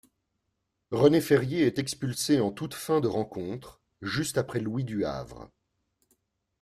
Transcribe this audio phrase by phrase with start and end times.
[0.89, 5.51] René Ferrier est expulsé en toute fin de rencontre, juste après Louis du Havre.